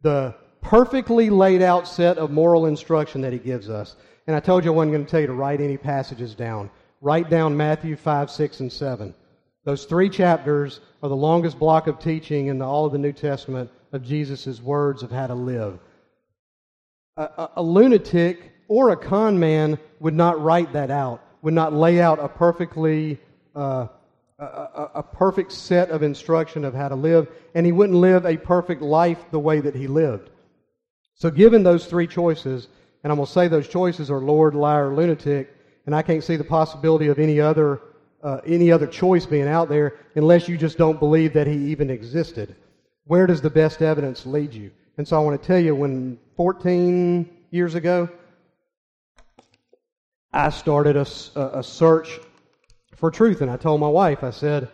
[0.02, 3.96] The perfectly laid out set of moral instruction that he gives us.
[4.28, 6.70] And I told you I wasn't going to tell you to write any passages down.
[7.02, 9.14] Write down Matthew 5, 6, and 7.
[9.66, 13.12] Those three chapters are the longest block of teaching in the, all of the New
[13.12, 15.80] Testament of Jesus' words of how to live.
[17.18, 21.74] A, a, a lunatic or a con man would not write that out, would not
[21.74, 23.20] lay out a perfectly
[23.56, 23.88] uh,
[24.40, 28.26] a, a, a, perfect set of instruction of how to live, and he wouldn't live
[28.26, 30.32] a perfect life the way that he lived.
[31.16, 32.68] So, given those three choices,
[33.04, 36.36] and I'm going to say those choices are Lord, liar, lunatic, and I can't see
[36.36, 37.82] the possibility of any other
[38.24, 41.90] uh, any other choice being out there unless you just don't believe that he even
[41.90, 42.56] existed.
[43.06, 44.72] Where does the best evidence lead you?
[44.98, 48.10] And so I want to tell you, when 14 years ago,
[50.34, 51.06] I started a,
[51.60, 52.20] a search
[52.96, 53.42] for truth.
[53.42, 54.70] And I told my wife, I said,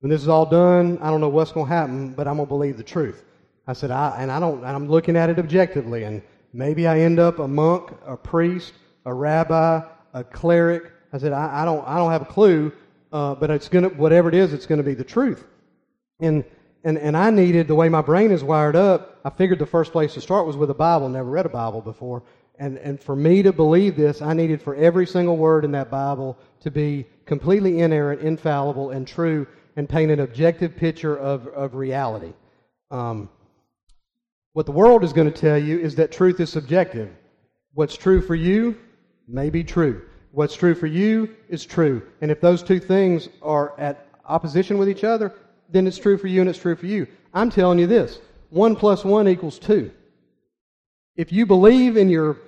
[0.00, 2.46] when this is all done, I don't know what's going to happen, but I'm going
[2.46, 3.24] to believe the truth.
[3.66, 6.04] I said, I, and I don't, I'm looking at it objectively.
[6.04, 6.22] And
[6.56, 8.72] Maybe I end up a monk, a priest,
[9.04, 9.82] a rabbi,
[10.14, 10.90] a cleric.
[11.12, 12.72] I said, I, I don't, I don't have a clue,
[13.12, 15.44] uh, but it's gonna, whatever it is, it's gonna be the truth.
[16.18, 16.46] And,
[16.82, 19.92] and, and I needed, the way my brain is wired up, I figured the first
[19.92, 21.10] place to start was with a Bible.
[21.10, 22.22] Never read a Bible before.
[22.58, 25.90] And, and for me to believe this, I needed for every single word in that
[25.90, 31.74] Bible to be completely inerrant, infallible, and true, and paint an objective picture of, of
[31.74, 32.32] reality.
[32.90, 33.28] Um,
[34.54, 37.10] what the world is going to tell you is that truth is subjective.
[37.74, 38.78] What's true for you
[39.28, 40.02] may be true.
[40.32, 42.02] What's true for you is true.
[42.22, 45.34] And if those two things are at opposition with each other,
[45.68, 47.06] then it's true for you and it's true for you.
[47.34, 49.90] I'm telling you this 1 plus 1 equals 2.
[51.16, 52.38] If you believe in your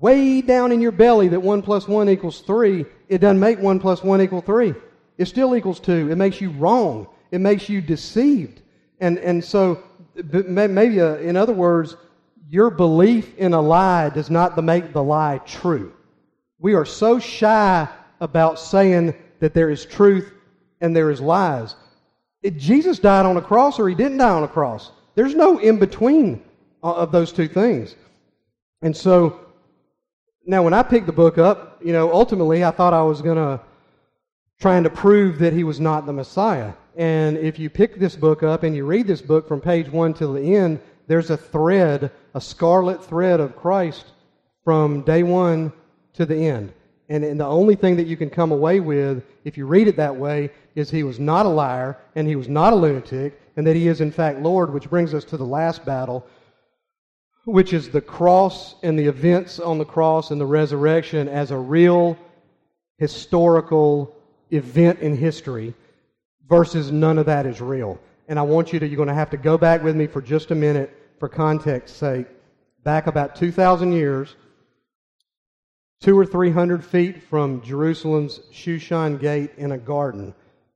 [0.00, 3.78] way down in your belly that 1 plus 1 equals 3, it doesn't make 1
[3.80, 4.74] plus 1 equal 3.
[5.18, 6.10] It still equals 2.
[6.10, 7.06] It makes you wrong.
[7.30, 8.62] It makes you deceived.
[9.00, 9.82] And, and so,
[10.32, 11.96] maybe uh, in other words,
[12.48, 15.92] your belief in a lie does not make the lie true.
[16.58, 17.88] We are so shy
[18.20, 20.32] about saying that there is truth
[20.80, 21.74] and there is lies.
[22.42, 24.90] It, Jesus died on a cross or he didn't die on a cross.
[25.14, 26.42] There's no in between
[26.82, 27.94] uh, of those two things.
[28.82, 29.40] And so
[30.46, 33.36] now when I picked the book up, you know, ultimately I thought I was going
[33.36, 33.60] to
[34.60, 36.72] trying to prove that he was not the Messiah.
[36.96, 40.14] And if you pick this book up and you read this book from page 1
[40.14, 44.06] to the end, there's a thread, a scarlet thread of Christ
[44.62, 45.72] from day 1
[46.14, 46.72] to the end.
[47.08, 49.96] And, and the only thing that you can come away with, if you read it
[49.96, 53.66] that way, is he was not a liar and he was not a lunatic, and
[53.66, 56.26] that he is in fact Lord, which brings us to the last battle,
[57.44, 61.56] which is the cross and the events on the cross and the resurrection as a
[61.56, 62.18] real
[62.98, 64.14] historical
[64.50, 65.74] event in history
[66.48, 67.98] versus none of that is real.
[68.28, 70.20] And I want you to, you're going to have to go back with me for
[70.20, 72.26] just a minute for context sake.
[72.84, 74.36] Back about 2,000 years,
[76.00, 80.34] two or three hundred feet from Jerusalem's Shushan gate in a garden,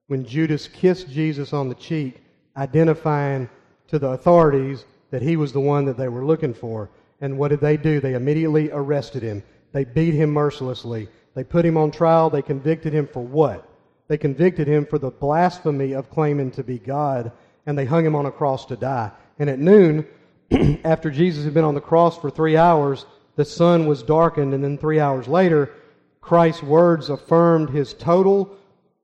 [0.08, 2.22] when Judas kissed Jesus on the cheek,
[2.56, 3.48] identifying
[3.88, 6.90] to the authorities that he was the one that they were looking for.
[7.20, 8.00] And what did they do?
[8.00, 9.44] They immediately arrested him.
[9.70, 11.08] They beat him mercilessly.
[11.36, 12.30] They put him on trial.
[12.30, 13.64] They convicted him for what?
[14.08, 17.30] They convicted him for the blasphemy of claiming to be God,
[17.64, 19.12] and they hung him on a cross to die.
[19.38, 20.04] And at noon,
[20.84, 24.64] after Jesus had been on the cross for three hours, the sun was darkened, and
[24.64, 25.70] then three hours later,
[26.22, 28.56] Christ's words affirmed his total,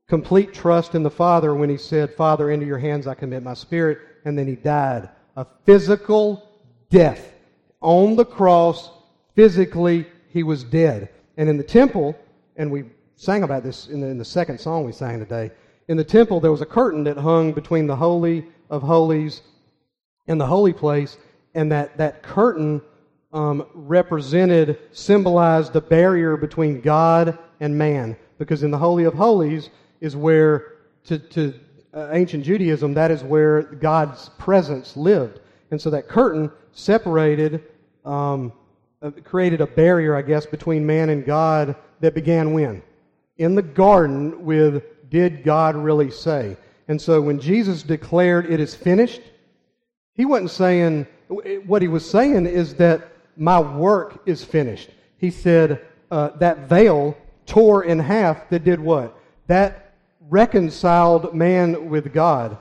[0.09, 3.55] complete trust in the Father when he said, Father, into your hands I commit my
[3.55, 5.09] spirit, and then he died.
[5.37, 6.49] A physical
[6.91, 7.33] death.
[7.81, 8.91] On the cross,
[9.35, 11.09] physically, he was dead.
[11.37, 12.17] And in the temple,
[12.57, 12.85] and we
[13.17, 15.51] sang about this in the, in the second song we sang today,
[15.89, 19.43] in the temple there was a curtain that hung between the Holy of Holies
[20.29, 21.17] and the holy place,
[21.55, 22.81] and that, that curtain
[23.33, 28.17] um, represented, symbolized the barrier between God and man.
[28.39, 31.55] Because in the Holy of Holies is where, to, to
[31.95, 35.41] uh, ancient Judaism, that is where God's presence lived.
[35.71, 37.65] And so that curtain separated,
[38.05, 38.53] um,
[39.03, 42.83] uh, created a barrier, I guess, between man and God that began when?
[43.39, 46.57] In the garden with, did God really say?
[46.89, 49.23] And so when Jesus declared, it is finished,
[50.15, 51.07] he wasn't saying,
[51.67, 54.91] what he was saying is that my work is finished.
[55.19, 59.17] He said, uh, that veil tore in half that did what?
[59.47, 59.90] That
[60.31, 62.57] reconciled man with God.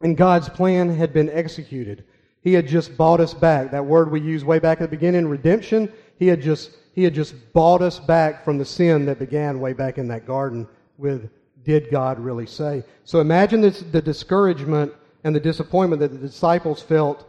[0.00, 2.04] And God's plan had been executed.
[2.40, 3.72] He had just bought us back.
[3.72, 7.14] That word we used way back at the beginning, redemption, he had just he had
[7.14, 11.28] just bought us back from the sin that began way back in that garden with
[11.62, 12.84] did God really say?
[13.04, 14.92] So imagine this, the discouragement
[15.24, 17.28] and the disappointment that the disciples felt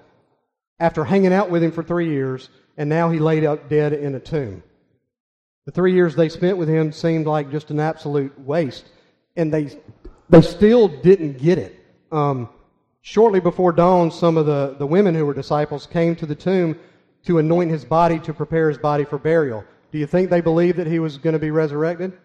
[0.79, 4.13] after hanging out with him for three years, and now he laid out dead in
[4.13, 4.61] a tomb.
[5.65, 8.85] The three years they spent with him seemed like just an absolute waste,
[9.37, 9.69] and they
[10.29, 11.79] they still didn't get it.
[12.11, 12.49] Um,
[13.01, 16.77] shortly before dawn, some of the, the women who were disciples came to the tomb
[17.23, 19.63] to anoint his body to prepare his body for burial.
[19.91, 22.17] Do you think they believed that he was going to be resurrected?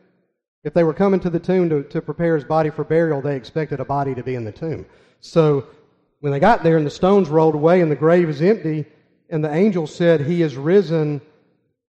[0.64, 3.36] If they were coming to the tomb to, to prepare his body for burial, they
[3.36, 4.86] expected a body to be in the tomb.
[5.20, 5.66] So
[6.20, 8.86] when they got there and the stones rolled away and the grave is empty,
[9.30, 11.20] and the angel said, He is risen,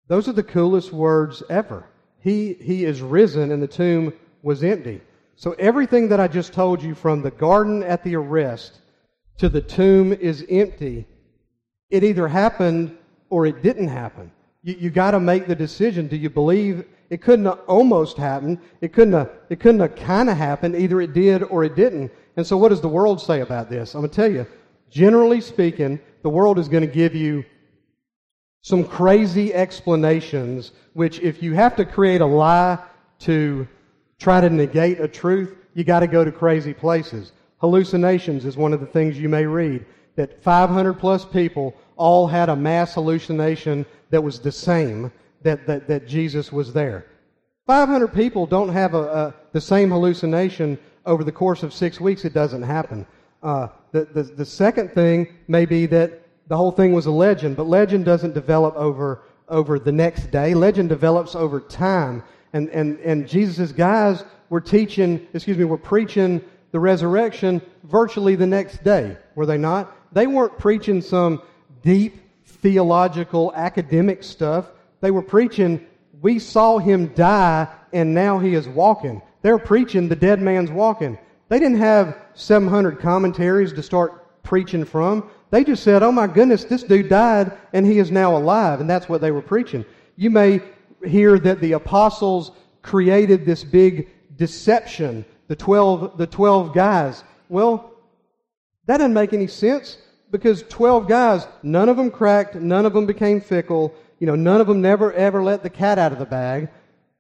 [0.07, 1.85] those are the coolest words ever.
[2.19, 5.01] He, he is risen and the tomb was empty.
[5.37, 8.79] So everything that I just told you from the garden at the arrest
[9.37, 11.05] to the tomb is empty.
[11.91, 12.97] It either happened
[13.29, 14.31] or it didn't happen.
[14.63, 16.07] You, you got to make the decision.
[16.07, 18.57] Do you believe it couldn't have almost happened?
[18.81, 20.75] It couldn't have, it couldn't have kind of happened.
[20.75, 22.11] Either it did or it didn't.
[22.35, 23.93] And so, what does the world say about this?
[23.93, 24.47] I'm going to tell you,
[24.89, 27.45] generally speaking, the world is going to give you
[28.63, 32.79] some crazy explanations, which if you have to create a lie
[33.19, 33.67] to
[34.19, 37.31] try to negate a truth, you got to go to crazy places.
[37.59, 42.49] Hallucinations is one of the things you may read that 500 plus people all had
[42.49, 45.11] a mass hallucination that was the same,
[45.43, 47.05] that, that, that Jesus was there.
[47.67, 52.25] 500 people don't have a, a, the same hallucination over the course of six weeks.
[52.25, 53.05] It doesn't happen.
[53.43, 57.57] Uh, the, the, the second thing may be that the whole thing was a legend,
[57.57, 60.53] but legend doesn't develop over, over the next day.
[60.53, 62.23] Legend develops over time.
[62.53, 66.41] And, and, and Jesus' guys were teaching, excuse me, were preaching
[66.71, 69.95] the resurrection virtually the next day, were they not?
[70.13, 71.41] They weren't preaching some
[71.81, 74.71] deep theological academic stuff.
[75.01, 75.85] They were preaching,
[76.21, 79.21] we saw him die and now he is walking.
[79.41, 81.17] They're preaching the dead man's walking.
[81.49, 85.29] They didn't have 700 commentaries to start preaching from.
[85.49, 88.81] They just said, oh my goodness, this dude died and he is now alive.
[88.81, 89.85] And that's what they were preaching.
[90.17, 90.61] You may
[91.07, 92.51] hear that the apostles
[92.81, 97.23] created this big deception, the 12, the 12 guys.
[97.49, 97.91] Well,
[98.85, 99.97] that doesn't make any sense
[100.31, 104.61] because 12 guys, none of them cracked, none of them became fickle, you know, none
[104.61, 106.69] of them never ever let the cat out of the bag.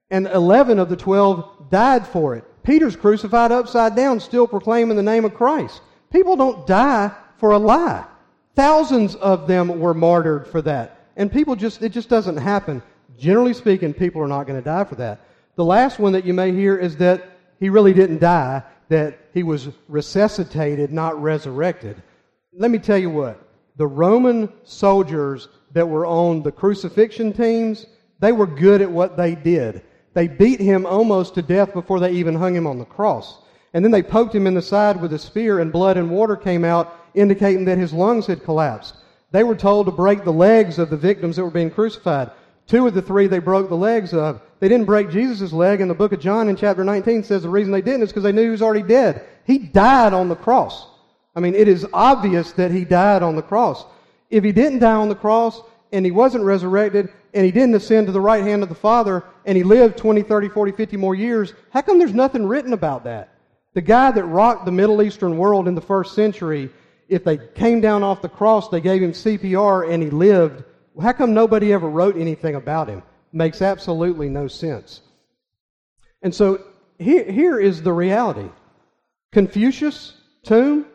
[0.09, 2.45] And 11 of the 12 died for it.
[2.63, 5.81] Peter's crucified upside down, still proclaiming the name of Christ.
[6.11, 8.05] People don't die for a lie.
[8.55, 11.07] Thousands of them were martyred for that.
[11.15, 12.81] And people just, it just doesn't happen.
[13.17, 15.21] Generally speaking, people are not going to die for that.
[15.55, 19.43] The last one that you may hear is that he really didn't die, that he
[19.43, 22.01] was resuscitated, not resurrected.
[22.53, 23.41] Let me tell you what.
[23.77, 27.85] The Roman soldiers that were on the crucifixion teams,
[28.19, 29.83] they were good at what they did.
[30.13, 33.39] They beat him almost to death before they even hung him on the cross.
[33.73, 36.35] And then they poked him in the side with a spear, and blood and water
[36.35, 38.95] came out, indicating that his lungs had collapsed.
[39.31, 42.31] They were told to break the legs of the victims that were being crucified.
[42.67, 44.41] Two of the three they broke the legs of.
[44.59, 47.49] They didn't break Jesus' leg, and the book of John in chapter 19 says the
[47.49, 49.25] reason they didn't is because they knew he was already dead.
[49.45, 50.87] He died on the cross.
[51.35, 53.85] I mean, it is obvious that he died on the cross.
[54.29, 55.61] If he didn't die on the cross,
[55.93, 59.23] and he wasn't resurrected, and he didn't ascend to the right hand of the Father,
[59.45, 63.05] and he lived 20, 30, 40, 50 more years, how come there's nothing written about
[63.05, 63.33] that?
[63.73, 66.69] The guy that rocked the Middle Eastern world in the first century,
[67.07, 70.63] if they came down off the cross, they gave him CPR and he lived.
[71.01, 73.03] How come nobody ever wrote anything about him?
[73.31, 75.01] Makes absolutely no sense.
[76.21, 76.63] And so
[76.97, 78.49] here, here is the reality
[79.31, 80.85] Confucius' tomb,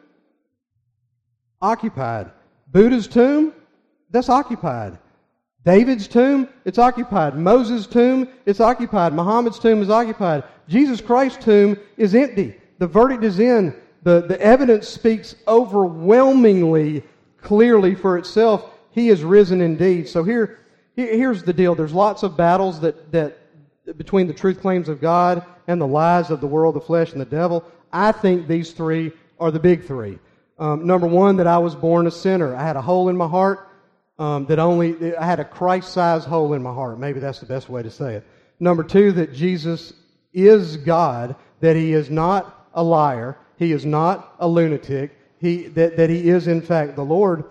[1.60, 2.30] occupied.
[2.70, 3.52] Buddha's tomb,
[4.10, 4.98] that's occupied.
[5.64, 7.36] David's tomb, it's occupied.
[7.36, 9.12] Moses' tomb, it's occupied.
[9.12, 10.42] Muhammad's tomb is occupied.
[10.68, 12.56] Jesus Christ's tomb is empty.
[12.78, 13.74] The verdict is in.
[14.02, 17.04] The, the evidence speaks overwhelmingly
[17.40, 18.68] clearly for itself.
[18.92, 20.08] He is risen indeed.
[20.08, 20.58] So here,
[20.94, 21.74] here's the deal.
[21.74, 23.38] There's lots of battles that, that
[23.96, 27.20] between the truth claims of God and the lies of the world, the flesh, and
[27.20, 27.64] the devil.
[27.92, 30.18] I think these three are the big three.
[30.58, 32.54] Um, number one, that I was born a sinner.
[32.54, 33.68] I had a hole in my heart
[34.18, 36.98] um, that only, I had a Christ sized hole in my heart.
[36.98, 38.26] Maybe that's the best way to say it.
[38.60, 39.92] Number two, that Jesus
[40.32, 45.96] is God, that he is not a liar, he is not a lunatic, he, that,
[45.96, 47.44] that he is, in fact, the Lord.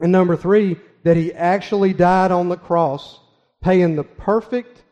[0.00, 3.20] And number three, that he actually died on the cross,
[3.62, 4.82] paying the perfect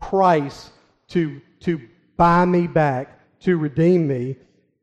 [0.00, 0.70] price
[1.08, 1.80] to, to
[2.16, 4.36] buy me back, to redeem me.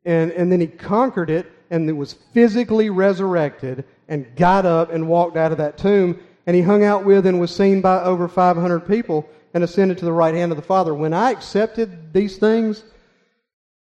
[0.04, 5.08] And, and then he conquered it and it was physically resurrected and got up and
[5.08, 6.20] walked out of that tomb.
[6.46, 10.04] And he hung out with and was seen by over 500 people and ascended to
[10.04, 10.94] the right hand of the Father.
[10.94, 12.84] When I accepted these things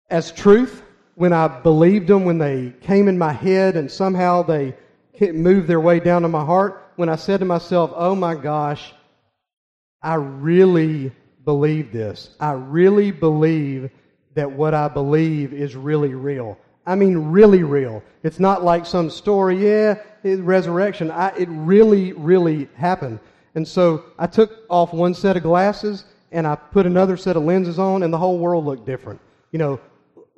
[0.09, 0.82] as truth,
[1.21, 4.75] when I believed them, when they came in my head and somehow they
[5.21, 8.95] moved their way down to my heart, when I said to myself, oh my gosh,
[10.01, 11.12] I really
[11.45, 12.31] believe this.
[12.41, 13.91] I really believe
[14.33, 16.57] that what I believe is really real.
[16.87, 18.03] I mean, really real.
[18.23, 21.11] It's not like some story, yeah, resurrection.
[21.11, 23.21] I, it really, really happened.
[23.55, 27.43] And so I took off one set of glasses and I put another set of
[27.43, 29.21] lenses on, and the whole world looked different.
[29.53, 29.81] You know,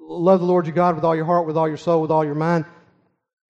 [0.08, 2.24] love the Lord your God with all your heart, with all your soul, with all
[2.24, 2.64] your mind.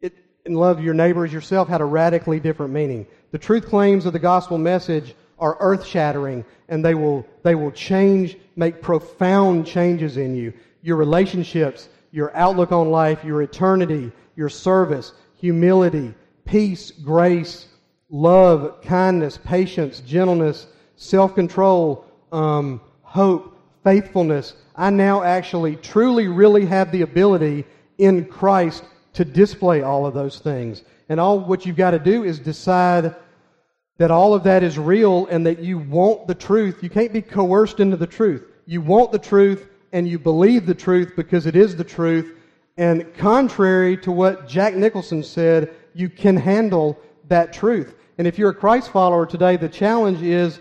[0.00, 0.14] It,
[0.46, 3.06] and love your neighbor as yourself had a radically different meaning.
[3.30, 7.72] The truth claims of the gospel message are earth shattering, and they will, they will
[7.72, 10.52] change, make profound changes in you.
[10.82, 17.66] Your relationships, your outlook on life, your eternity, your service, humility, peace, grace,
[18.08, 24.54] love, kindness, patience, gentleness, self control, um, hope, faithfulness.
[24.74, 27.64] I now actually truly, really have the ability
[27.98, 30.82] in Christ to display all of those things.
[31.08, 33.14] And all what you've got to do is decide
[33.98, 36.82] that all of that is real and that you want the truth.
[36.82, 38.44] You can't be coerced into the truth.
[38.66, 42.34] You want the truth and you believe the truth because it is the truth.
[42.78, 46.98] And contrary to what Jack Nicholson said, you can handle
[47.28, 47.94] that truth.
[48.16, 50.58] And if you're a Christ follower today, the challenge is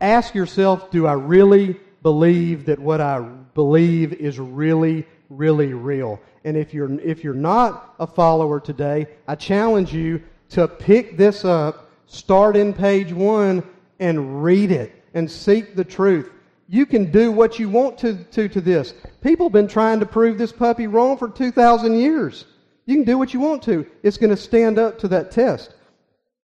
[0.00, 6.20] ask yourself, do I really believe that what I believe is really, really real?
[6.44, 11.44] And if you're, if you're not a follower today, I challenge you to pick this
[11.44, 13.60] up, start in page one,
[13.98, 16.30] and read it and seek the truth.
[16.68, 18.94] You can do what you want to, to to this.
[19.20, 22.44] People have been trying to prove this puppy wrong for 2,000 years.
[22.84, 23.84] You can do what you want to.
[24.04, 25.74] It's going to stand up to that test.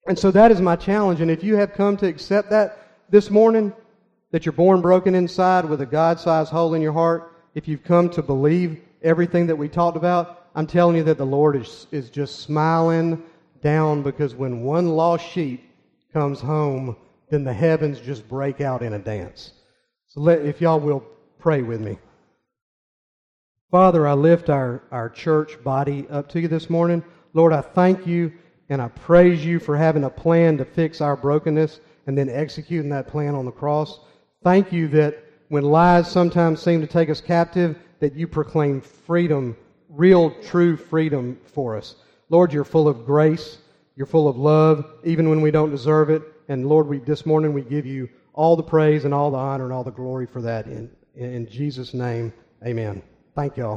[0.08, 1.20] And so that is my challenge.
[1.20, 3.74] And if you have come to accept that this morning,
[4.32, 7.84] that you're born broken inside with a God sized hole in your heart, if you've
[7.84, 11.88] come to believe everything that we talked about, I'm telling you that the Lord is,
[11.92, 13.24] is just smiling
[13.62, 15.70] down because when one lost sheep
[16.14, 16.96] comes home,
[17.30, 19.52] then the heavens just break out in a dance.
[20.08, 21.04] So let, if y'all will
[21.40, 21.98] pray with me.
[23.72, 27.04] Father, I lift our, our church body up to you this morning.
[27.34, 28.34] Lord, I thank you
[28.70, 32.90] and I praise you for having a plan to fix our brokenness and then executing
[32.90, 34.00] that plan on the cross.
[34.44, 39.56] Thank you that when lies sometimes seem to take us captive, that you proclaim freedom,
[39.90, 41.96] real, true freedom for us.
[42.30, 43.58] Lord, you're full of grace.
[43.96, 46.24] You're full of love, even when we don't deserve it.
[46.48, 49.66] And Lord, we, this morning we give you all the praise and all the honor
[49.66, 50.66] and all the glory for that.
[50.66, 52.34] In, in Jesus' name,
[52.66, 53.04] amen.
[53.36, 53.70] Thank y'all.